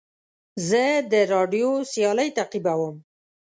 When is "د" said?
1.11-1.13